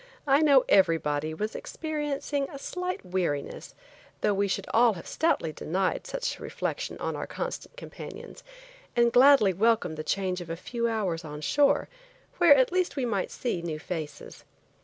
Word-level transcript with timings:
I 0.25 0.39
know 0.41 0.65
everybody 0.67 1.31
was 1.35 1.53
experiencing 1.55 2.47
a 2.49 2.57
slight 2.57 3.05
weariness, 3.05 3.75
though 4.21 4.33
we 4.33 4.47
should 4.47 4.65
all 4.73 4.93
have 4.93 5.05
stoutly 5.05 5.53
denied 5.53 6.07
such 6.07 6.39
a 6.39 6.41
reflection 6.41 6.97
on 6.97 7.15
our 7.15 7.27
constant 7.27 7.77
companions, 7.77 8.43
and 8.95 9.13
gladly 9.13 9.53
welcomed 9.53 9.97
the 9.97 10.03
change 10.03 10.41
of 10.41 10.49
a 10.49 10.55
few 10.55 10.87
hours 10.87 11.23
on 11.23 11.41
shore, 11.41 11.87
where 12.39 12.55
at 12.55 12.71
least 12.71 12.95
we 12.95 13.05
might 13.05 13.29
see 13.29 13.61
new 13.61 13.77
faces. 13.77 14.43